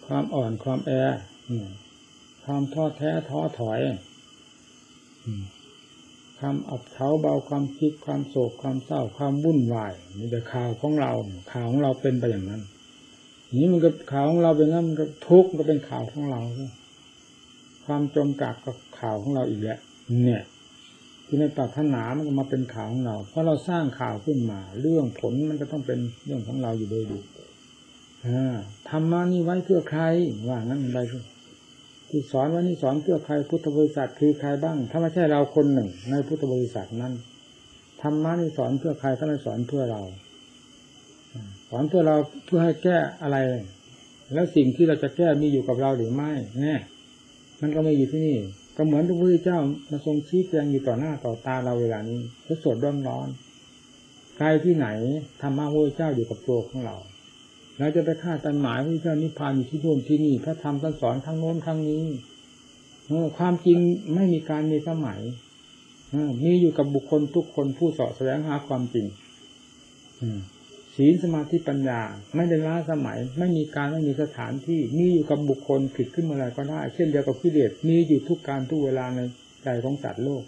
[0.06, 0.92] ความอ่อนความแอ
[2.44, 3.80] ความท้อแท้ท้อถอย
[6.38, 11.12] ความอับเฉาเบาความคิดความโศกความเศร้าความวุ่นวายมีแต่ข่าวของเรา
[11.52, 12.62] ข่าวของเราเป็นไปอย่างนั้น
[13.60, 16.42] นี้มันก็ข่าวของเราเป็นงั้นมันก็ทุกข์ก็เป็นข่าวของเรา
[17.86, 19.80] ความจมกักกับข่าวของเราอีกแล้ว
[20.24, 20.44] เนี่ย
[21.34, 27.20] ที่ในปรารถนามันก็มาเป็นข่าวของเรา เพราะเราสร้างข่าวขึ้นมา เรื่องผลมันก็ต้องเป็นเรื่องของเราอยู่โดยดี
[28.90, 30.04] ธรรมานี่ไว้เพื่อใคร
[30.50, 31.00] ว่างั้นไป
[32.10, 37.14] ที่สอนว่านี่สอนเพื่อใครพุทธบริษัทคือใครบ้าง ถ้าไม่ใช่เราคนหนึ่ง ในพุทธบริษัทนั้น
[38.02, 40.02] ธรรมะนี่สอนเพื่อใครถ้าไม่สอนเพื่อเรา
[41.70, 42.16] สอนเพื่อเรา
[42.46, 43.38] เพื่อให้แก้อะไร
[44.34, 46.76] แล้วสิ่งที่เราจะแก้มีอยู่กับเราหรือไม่แน่
[47.62, 48.38] มันก็ไม่อยู่ที่นี่
[48.76, 53.28] ก็เหมือนพระพุทธเจ้ามาทรงชี้แจงอยู่ต่อหน้าต่อตาเราเวลานี้พระสดร้อนร้อน
[54.38, 54.88] ใครที่ไหน
[55.42, 56.96] ธรรมะพระเจ้าอยู่กับตัวของเรา
[57.78, 62.06] เราจะไปคาดตันหมายพระเจ้านิพพานอยู่ที่โน่นที่นี่พระธรรมท่านสอนทั้งโน้นทั้งนี้
[63.38, 63.80] ความจริง
[64.16, 65.20] ไม่มีการมีสมัย
[66.44, 69.06] มีอยู่กับบุคคลทุกคนผู้สาะแสวงหาความจริง
[70.96, 72.02] ศีลสมาธิปัญญา
[72.36, 79.20] ไม่ได้ล้าสมัย ไม่มีการไม่มีสถานที่มีอยู่กับบุคคลผิดขึ้นเมื่อไรก็ได้ เช่นเดียวกับกิเลสมีอยู่ทุกการทุกเวลาใน
[79.64, 80.44] ใจของสัตว์โลก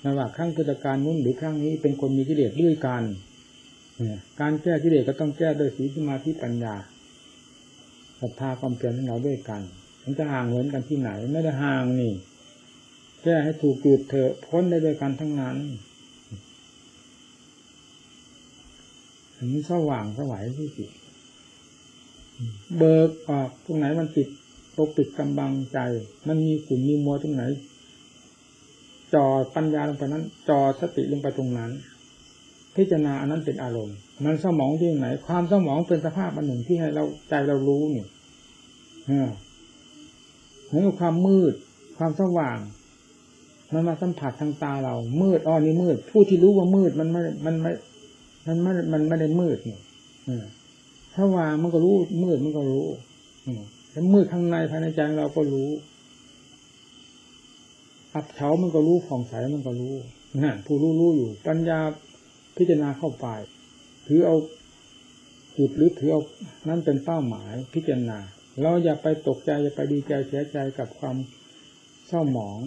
[0.00, 3.02] ไม่ว่าครั้งกิจการนู้นหรือครั้งนี้เป็นคนมีกิเลสด้วยกัน
[4.40, 6.74] การแก้กิเลสก็ต้องแก้โดยศีลสมาธิปัญญา
[8.20, 9.60] ศรัทธาความเพียรของเราด้วยกัน
[10.04, 12.12] มันจะห่างเหินกันที่ไหน ไม่ได้ห่างนี่
[13.22, 15.56] แก้ให้ถูกจุดเถอะพ้นได้ด้วยกันทั้งนั้น
[19.40, 20.90] อันสว่างสวัยที่สุด
[22.76, 24.28] เบิกออกตรงไหนมันติด
[24.76, 25.78] ปกปิดกำบังใจ
[26.28, 27.42] มันมีขุ่นมีมัวตรงไหน
[29.14, 31.70] จอปัญญาลงไปนั้นจอสติลงไปตรงนั้น
[32.76, 38.06] พิจารณาอันนั้นเป็นอารมณ์ มันสมองที่ไหน ความสมองเป็นสภาพอันหนึ่งที่ให้เราใจเรารู้นี่
[40.66, 41.54] เหมือนความมืด
[41.98, 42.58] ความสว่าง
[43.72, 47.72] มันมาสัมผัสทางตาเรา มืดอ๋อนี่มืด ผู้ที่รู้ว่ามืดมันไม่มันไม่
[48.46, 49.78] มันไม่มันไม่ได้มืดนี่
[51.14, 52.86] ถ้าว่างมันก็รู้ มืดมันก็รู้
[53.90, 55.70] แล้วมืดข้างในภายในใจเราก็รู้
[58.14, 59.94] อับเฉามันก็รู้ผ่องใสมันก็รู้
[60.42, 61.78] นะผู้รู้รู้อยู่ ปัญญา
[62.56, 63.26] พิจารณาเข้าไป
[64.06, 64.36] ถือเอา
[65.56, 66.22] จุดหรือถือเอา
[66.68, 68.18] นั้นเป็นเป้าหมายพิจารณา
[68.62, 71.16] เราอย่าไปตกใจอย่าไปดีใจเสียใจกับความ
[72.08, 72.58] เศร้าหมอง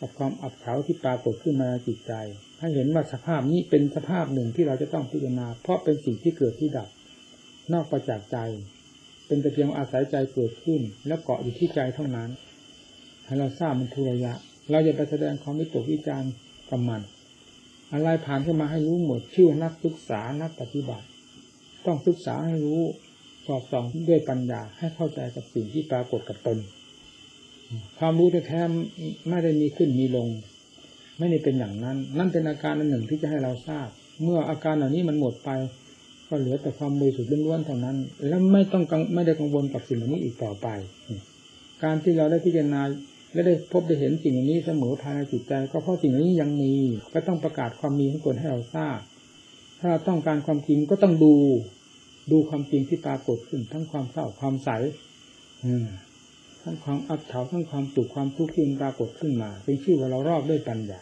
[0.00, 2.12] กับความอับเฉาที่ปรากฏขึ้นมาจิตใจ
[2.60, 6.88] ให้เห็นว่าสภาพนี้เป็นสภาพหนึ่งที่เราจะต้องพิจารณา เพราะเป็นสิ่งที่เกิดที่ดับ
[7.72, 8.36] นอกประจากใจ
[9.26, 12.28] เป็นแต่เพียงอาศัยใจเกิดขึ้น แล้วเกาะอยู่ที่ใจเท่านั้น
[13.24, 14.32] ให้เราทราบมันทุระยะ
[14.70, 16.32] เราอย่าไปแสดงความวิตกวิจารณ์
[16.70, 17.00] กับมัน
[17.92, 21.06] อะไรผ่านเข้ามาให้รู้หมดชื่อนักศึกษานักปฏิบัติ
[21.86, 22.80] ต้องศึกษาให้รู้
[23.46, 26.58] สอบส่องด้วยปัญญาให้เข้าใจกับสิ่งที่ปรากฏกับตน
[27.98, 28.62] ความรู้แท้
[29.28, 30.28] ไม่ได้มีขึ้นมีลง
[31.18, 33.88] ไม่ได้เป็นอย่างนั้น นั่นเป็นอาการอันหนึ่งที่จะให้เราทราบ
[34.22, 35.50] เมื่ออาการเหล่านี้มันหมดไป
[36.28, 37.96] ก็เหลือแต่ความบริสุทธิ์ล้วนๆเท่านั้น
[38.28, 40.66] แล้วไม่ต้องกังไม่ได้กังวลกับสิ่งเหล่านี้อีกต่อไป
[41.84, 42.82] การที่เราได้พิจารณา
[43.32, 46.72] และได้พบได้เห็นสิ่งนี้เสมอภายในจิตใจ ก็เพราะสิ่งนี้ยังมี
[47.14, 48.98] ก็ต้องประกาศความมีของตนให้เราทราบ
[49.78, 51.34] ถ้าเราต้องการความจริงก็ต้องดู
[52.32, 54.70] ดูความจริงที่ปรากฏขึ้นทั้งความเศร้าความใส
[56.62, 61.00] ทั้งความอับเฉาทั้งความสุขความทุกข์ที่ปรากฏขึ้นมาเป็นชื่อว่าเรารอบด้วยปัญญา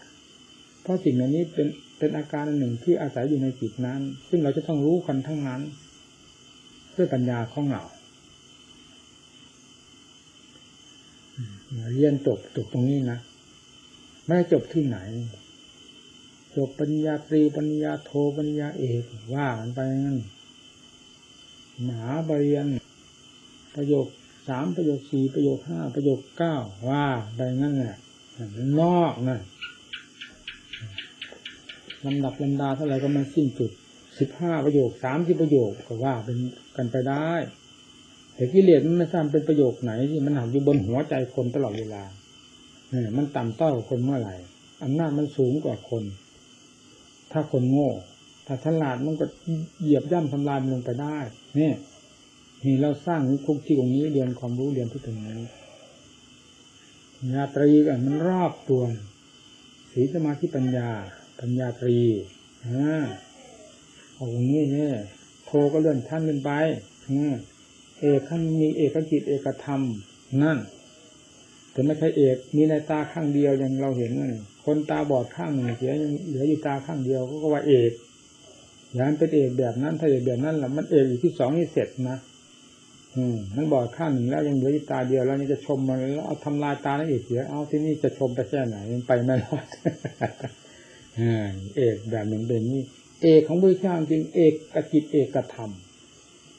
[0.83, 5.61] เพราะสิ่งเหล่านี้เป็นเป็นอาการหนึ่งที่อาศัยอยู่ในจิตนั้น ซึ่งเราจะต้องรู้กันทั้งนั้น
[6.97, 7.85] ด้วยปัญญาของเรา
[11.95, 13.19] เรียนจบจบตรงนี้นะ
[14.25, 14.99] ไม่ได้จบที่ไหน
[16.57, 19.03] จบปัญญาตรีปัญญาโทปัญญาเอก
[19.35, 20.19] ว่ากันไปงั้น
[21.87, 22.69] มหาบริยน
[23.75, 24.07] ประโยค
[24.49, 26.57] สามประโยคสี่ประโยคห้าประโยคเก้า
[26.89, 27.97] ว่าไปงั้นแหละ
[28.81, 29.41] นอกนะ
[32.05, 33.71] ลำดับลำดาเท่าไหร่ก็มาสิ้นสุด
[34.19, 36.39] สิบห้าประโยคสามสิบประโยคก็ว่าเป็น
[36.77, 37.31] กันไปได้
[38.35, 42.03] แต่กิเลสมันไม่ทราบเป็นประโยคไหนที่มันหักอยู่บนหัวใจคนตลอดเวลา
[42.91, 44.35] เนี่ยมันต่ำต้อยกว่าคนเมื่อไหร่
[44.85, 46.03] อำนาจมันสูงกว่าคน
[47.33, 47.91] ถ้าคนโง่
[48.47, 49.27] ถ้าฉลาดมันก็
[49.81, 51.17] เหยียบย่ำทำลายมันลงไปได้
[51.57, 51.75] เนี่ย
[52.65, 55.39] นี่เราสร้างคุกที่ตรงนี้เรียนความรู้เรียนที่ตรงนี้
[57.35, 58.83] ญาตรีกันมันรอบตัว
[59.93, 60.91] ศีสมาธิปัญญา
[61.41, 61.99] ปัญญาตรี
[62.67, 63.05] อ่า
[64.15, 64.95] เอาตรงนี้เนี่ย
[65.45, 66.51] โทก็เลื่อนท่านขึ้นไป
[67.09, 67.33] อืม
[68.01, 69.81] เอกขั้นมีเอกจิตเอกธรรม
[70.43, 70.59] นั่น
[71.73, 77.93] แต่ไม่ใช่เอกมีในตาข้างเดียวอย่างเราเห็นนั่นคนตาบอดข้างหนึ่งเสียยังเหลืออยู่ตาข้างเดียวก็ว่าเอก
[78.93, 82.19] อย่างนั้นเป็นเอกแบบนั้นถ้าเอกแบบนั้นแหละมันเอกอยู่ที่สองนี่เสร็จนะ
[83.17, 89.67] อืมมันบอดข้างหนึ่งแล้วยังเหลืออยู่ตาเดียวแล้วนี่จะชมมันแล้วเอาทำลายตาแล้วเอกเสียเอาที่นี่จะชมไปแค่ไหนมันไปไม่รอด
[91.77, 92.83] เอกแบบหนึ่งเป็นนี่
[93.23, 95.71] เอกของพระเจ้าจริงเอกกจิตเอกธรรม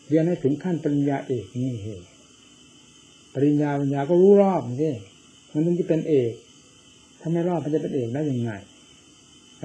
[0.07, 2.07] เรียนให้ถึงขั้นปริญญาเอกนี่เหตุ
[3.33, 4.95] ปริญญาปัญญาก็รู้รอบนี่
[5.53, 6.31] มันถึงจะเป็นเอก
[7.19, 8.51] ถ้าไม่รอบมันจะเป็นเอกได้ยังไง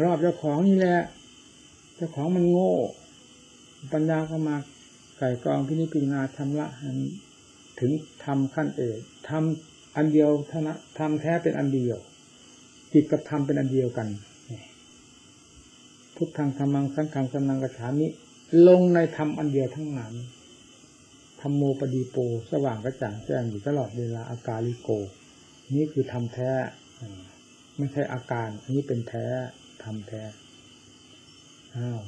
[0.03, 1.01] รอบเจ้าของนี่แหละ
[1.97, 2.73] เจ้าของมันโง่
[3.93, 4.57] ปัญญาก็มา
[5.25, 6.67] ไก่กองพินิจพิจารณาทำละ
[7.81, 7.93] ถึง
[8.25, 11.99] ทำขั้นเอกทำอันเดียวเท่านั้นทำแท้เป็นอันเดียว
[12.93, 14.09] จิตกับธรรมเป็นอันเดียวกัน
[16.15, 18.07] พุทธังธรรมังสังฆังสนังกระฉามิ
[18.69, 20.15] ลงในธรรมอันเดียวทั้งนั้น
[21.41, 22.17] ธรรมโมปดีโป
[22.51, 24.91] สว่างกระจ่างแจ้งอยู่ตลอดเวลาอาการลิโก
[25.75, 26.51] นี่คือธรรมแท้
[27.77, 29.27] ไม่ใช่อาการ อันนี้เป็นแท้
[29.85, 30.23] ธรรมแท้
[31.77, 32.01] อ้าว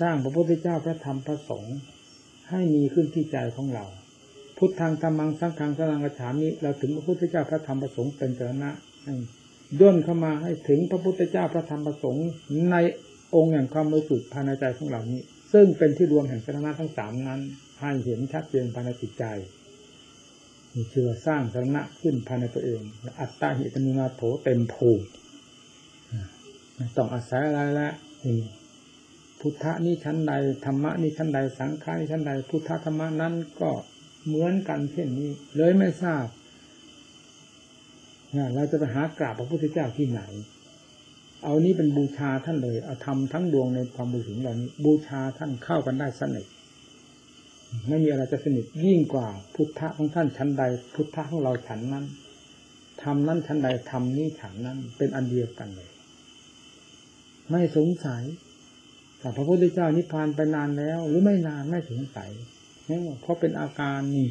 [0.00, 1.78] สร้างพระพุทธเจ้าพระธรรมพระสงฆ์
[2.50, 3.84] ให้มีขึ้นที่ใจของเรา
[4.56, 8.70] พุทธังธรรมังสังฆังสังกระฉามิเราถึงพระพุทธเจ้าพระธรรมพระสงฆ์เป็นสรณะ
[9.04, 9.14] ให้
[9.80, 12.26] ย่นเข้ามาให้ถึงพระพุทธเจ้าพระธรรมพระสงฆ์
[12.70, 12.76] ใน
[13.34, 15.20] องค์แห่งความบริสุทธิ์ภายในใจของเรานี้
[15.52, 17.40] ซึ่งเป็นที่รวมแห่งสถานะทั้งสามนั้น
[17.80, 19.24] ให้เห็นชัดเจนภายในจิตใจ
[20.74, 22.80] มีเชื่อสร้างสถานะขึ้นภายในตัวเอง
[23.20, 25.04] อัตตาหิตมุนาโถเต็มภูมิ
[26.96, 27.90] ต้องอาศัยอะไรละ
[29.40, 30.32] พุทธะนี่ชั้นใด
[30.64, 33.70] ธรรมะนี่ชั้นใดสังขารนี่ชั้นใด พุทธธรรมะนั้นก็
[34.26, 36.26] เหมือนกันเช่นนี้ เลยไม่ทราบ
[38.54, 40.22] เราจะไปหากราบพระพุทธเจ้าที่ไหน
[41.44, 46.46] เอานี้เป็นบูชาท่านเลย เอาทำทั้งดวงในความบูชาเหล่านี้ บูชาท่านเข้ากันได้สนิท
[47.88, 50.62] ไม่มีอะไรจะสนิทยิ่งกว่าพุทธะของท่านชั้นใด
[50.94, 52.04] พุทธะของเราฉันนั้น
[53.02, 55.90] ทำนั้นชั้นใดทำนี้ฉันนั้น เป็นอันเดียวกันเลย
[57.50, 58.22] ไม่สงสัย
[59.20, 62.30] แต่พระพุทธเจ้านิพพานไปนานแล้ว หรือไม่นานไม่สงสัย
[63.20, 64.28] เพราะเป็นอาการนี่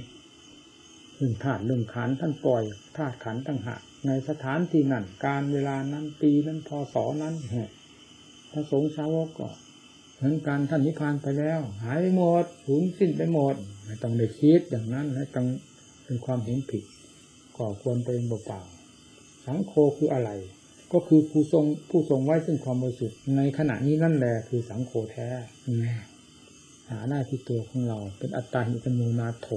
[1.15, 2.63] เรื่งธาตุเรื่งขันท่านปล่อย
[2.97, 7.35] ธาตุขันต่างหากในสถานที่นั้นการเวลานั้นปีนั้นพศนั้น
[8.51, 9.49] พระสงฆ์สาวกก็
[10.15, 15.47] เหมือนกันท่านนิพพานไปแล้ว หายไปหมดสูญสิ้นไปหมดไม่ต้องได้คิดอย่างนั้นให้ต้อง
[16.05, 16.83] เป็นความเห็นผิด
[17.57, 18.61] ก่อควรไปเองเปล่า
[19.45, 20.29] สังโฆคืออะไร
[20.93, 25.27] ก็คือผู้ทรงผู้ทรงไว้ซึ่งความบริสุทธิ์ในขณะนี้นั่นแหละคือสังโฆแท้
[26.89, 29.49] หาได้ที่ตัวของเรา เป็นอัตตาหิตโมนาโถ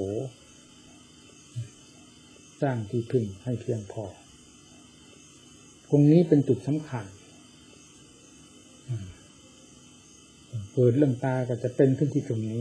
[2.63, 4.05] สร้างที่พึ่งให้เพียงพอ
[5.89, 7.05] ตรงนี้เป็นจุดสำคัญ
[10.73, 12.61] เปิดเรื่องตาก็จะเป็นขึ้นที่ตรงนี้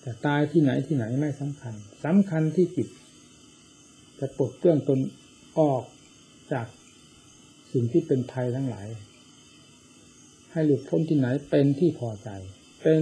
[0.00, 2.88] แต่ตายที่ไหนที่ไหนไม่สำคัญสำคัญที่จิต
[4.20, 4.98] จะปลดเปลื้องตน
[5.58, 5.82] ออก
[6.52, 6.66] จาก
[7.72, 8.88] สิ่งที่เป็นภัยทั้งหลาย
[10.52, 12.28] ให้หลุดพ้นที่ไหนเป็นที่พอใจ
[12.82, 13.00] เป็น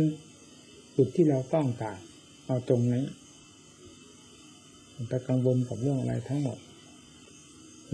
[0.97, 1.99] จุดที่เราต้องการ
[2.47, 3.05] เอาตรงนี้
[5.09, 6.59] ไปกังวลกับเรื่องอะไรทั้งหมด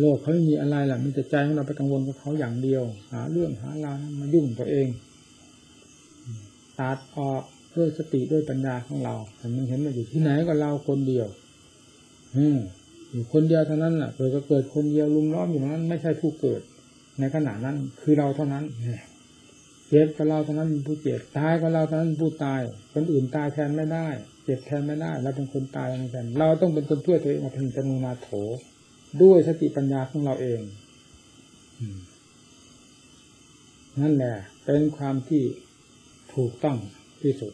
[0.01, 4.88] โลกเขาไม่มีอะไรหรอกมีแต่ใจของเราไปกังวลกับเขาอย่างเดียว หา เรื่องหาราวมายุ่งตัวเอง
[6.79, 7.42] ตัดออก
[7.77, 11.29] ด้วยสติด้วยปัญญาของเราแต่มันเห็นว่าอยู่ที่ไหนก็เราคนเดียว
[12.37, 12.59] อืม
[13.33, 16.61] คนเดียวเท่านั้นแหละเกิดก็เกิดคนเดียวลุมล้อมอยู่นั้น ไม่ใช่ผู้เกิด
[17.21, 18.64] ในขณะนั้น คือเราเท่านั้น
[19.88, 22.61] เจ็บก็เราเท่านั้นผู้เจ็บตายก็เราเท่านั้นผู้ตาย
[22.95, 24.07] คนอื่นตายแทนไม่ได้
[24.45, 28.29] เจ็บแทนไม่ได้เราเป็นคนตายแทนเราต้องเป็นคนช่วยตัวเองมาถึงจนูนาโถ
[29.23, 30.61] ด้วยสติปัญญาของเราเอง
[34.01, 35.42] นั่นแหละ เป็นความที่
[36.35, 36.77] ถูกต้อง
[37.23, 37.53] ที่สุด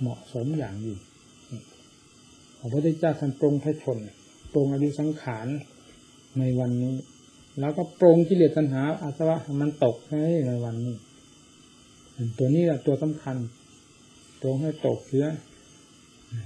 [0.00, 0.98] เหมาะสมอย่างยิ่ง
[2.64, 3.98] ระพุทธเจ้าท่านปรงพระชน
[4.52, 5.46] ปรงอายุสังขาร
[6.38, 6.94] ในวันนี้
[7.60, 10.94] แล้วก็ปรงกิเลสตัณหาอาสวะมันตกให้ในวันนี้
[12.38, 13.36] ตัวนี้แหละตัวสำคัญ
[14.40, 15.26] ปรงให้ตกเสีย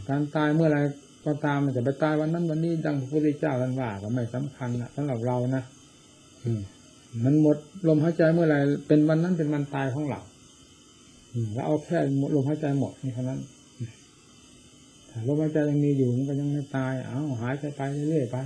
[0.09, 0.79] การตายเมื่อไร
[1.27, 5.63] ก็ตามมันจะไปตายวันนั้นวันนี้ดังพระพุทธเจ้าท่านว่าก็ไม่สำคัญนะสำหรับเรานะ
[7.25, 7.57] มันหมด
[7.89, 10.21] ลมหายใจเมื่อไรเป็นวันนั้นเป็นวันตายของเรา
[11.55, 11.99] แล้วเอาแค่
[12.35, 13.41] ลมหายใจหมดนี่เท่านั้น
[15.27, 18.37] ลมหายใจยังมีอยู่มันก็ยังไม่ตาย เอาหายใจไปเรื่อยๆไป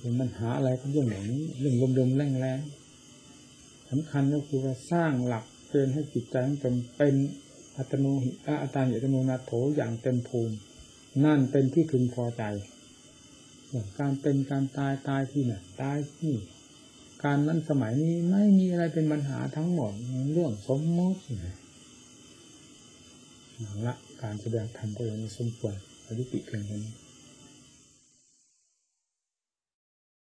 [0.00, 6.56] เป็นปัญหาอะไรก็เรื่องอย่างนี้เรื่องลมๆแรงๆสำคัญก็คือว่าสร้างหลักเกณฑ์ให้จิตใจมัน
[6.96, 7.14] เป็น
[7.76, 8.30] อัตโนหิ
[8.62, 10.54] อัตาหิตโนนาโถอย่างเต็มภูมิ
[11.24, 12.42] นั่นเป็นที่พึงพอใจ
[13.98, 16.34] การเป็นการตายตายที่ไหนตายที่
[17.24, 19.92] การนั้นสมัยนี้ไม่มีอะไรเป็นปัญหาทั้งหมด
[20.32, 21.20] เรื่องสมมติ
[23.86, 25.74] ละ การแสดงธรรมก็ยังสมควร
[26.06, 27.07] อธิปิเพียงนี้